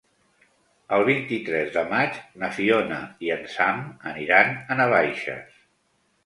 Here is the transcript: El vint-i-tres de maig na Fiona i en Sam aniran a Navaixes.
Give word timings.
El 0.95 1.03
vint-i-tres 1.09 1.69
de 1.75 1.83
maig 1.91 2.17
na 2.43 2.49
Fiona 2.55 2.97
i 3.27 3.29
en 3.37 3.45
Sam 3.57 3.85
aniran 4.15 4.57
a 4.57 4.79
Navaixes. 4.81 5.63